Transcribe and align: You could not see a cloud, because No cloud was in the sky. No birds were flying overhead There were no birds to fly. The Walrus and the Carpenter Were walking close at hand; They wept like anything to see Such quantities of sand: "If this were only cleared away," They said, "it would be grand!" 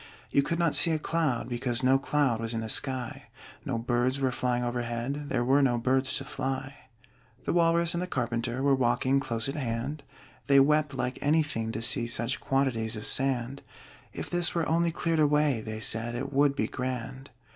You 0.31 0.41
could 0.41 0.57
not 0.57 0.73
see 0.73 0.89
a 0.93 0.97
cloud, 0.97 1.47
because 1.47 1.83
No 1.83 1.99
cloud 1.99 2.41
was 2.41 2.55
in 2.55 2.61
the 2.61 2.69
sky. 2.69 3.25
No 3.65 3.77
birds 3.77 4.19
were 4.19 4.31
flying 4.31 4.63
overhead 4.63 5.29
There 5.29 5.45
were 5.45 5.61
no 5.61 5.77
birds 5.77 6.17
to 6.17 6.25
fly. 6.25 6.75
The 7.43 7.53
Walrus 7.53 7.93
and 7.93 8.01
the 8.01 8.07
Carpenter 8.07 8.63
Were 8.63 8.73
walking 8.73 9.19
close 9.19 9.47
at 9.47 9.53
hand; 9.53 10.01
They 10.47 10.59
wept 10.59 10.95
like 10.95 11.19
anything 11.21 11.71
to 11.73 11.83
see 11.83 12.07
Such 12.07 12.39
quantities 12.41 12.95
of 12.95 13.05
sand: 13.05 13.61
"If 14.11 14.27
this 14.27 14.55
were 14.55 14.67
only 14.67 14.91
cleared 14.91 15.19
away," 15.19 15.61
They 15.61 15.79
said, 15.79 16.15
"it 16.15 16.33
would 16.33 16.55
be 16.55 16.65
grand!" 16.67 17.29